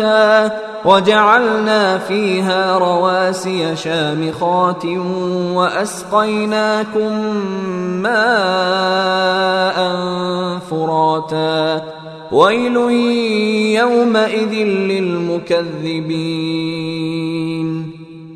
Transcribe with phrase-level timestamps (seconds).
[0.00, 4.84] وامواتا وجعلنا فيها رواسي شامخات
[5.54, 7.12] واسقيناكم
[8.02, 9.76] ماء
[10.70, 11.82] فراتا
[12.32, 12.76] ويل
[13.76, 16.06] يومئذ للمكذبين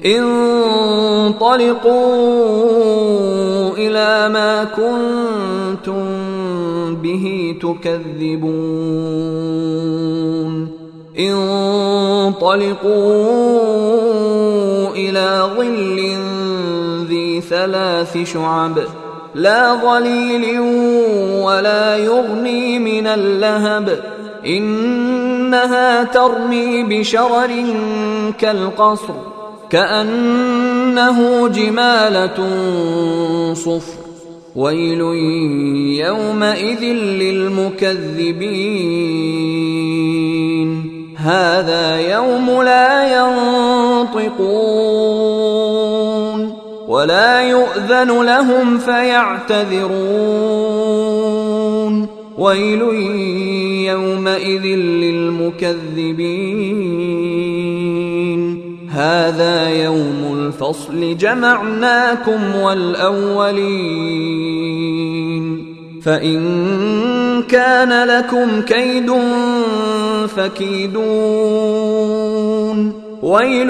[0.06, 1.70] انطلقوا
[3.76, 6.04] إلى ما كنتم
[6.94, 9.10] به تكذبون
[11.28, 12.80] انطلقوا
[14.94, 16.16] إلى ظل
[17.08, 18.78] ذي ثلاث شعب.
[19.34, 20.60] لا ظليل
[21.40, 23.98] ولا يغني من اللهب.
[24.46, 27.64] إنها ترمي بشرر
[28.38, 29.14] كالقصر
[29.70, 32.36] كأنه جمالة
[33.54, 34.00] صفر.
[34.56, 35.00] ويل
[36.06, 38.20] يومئذ للمكذبين.
[41.22, 44.40] هذا يوم لا ينطقون
[46.88, 49.80] ولا يؤذن لهم فيعتذرون.
[52.38, 52.82] ويل
[53.86, 55.90] يومئذ للمكذبين.
[58.90, 61.16] هذا يوم الفصل.
[61.16, 63.80] جمعناكم والأولين.
[66.02, 66.40] فإن
[67.48, 69.12] كان لكم كيد
[70.36, 71.00] فكيدون.
[73.22, 73.68] ويل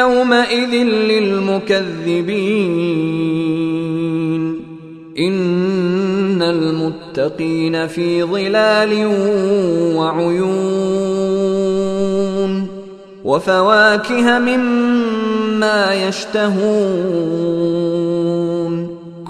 [0.00, 2.26] يومئذ للمكذبين.
[5.18, 9.06] إن المتقين في ظلال
[9.96, 11.36] وعيون.
[13.24, 18.45] وفواكه مما يشتهون.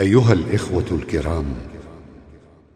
[0.00, 1.44] أيها الإخوة الكرام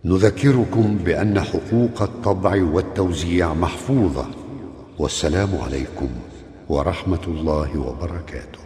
[0.04, 4.26] نذكركم بأن حقوق الطبع والتوزيع محفوظة
[4.98, 6.08] والسلام عليكم
[6.68, 8.61] ورحمة الله وبركاته.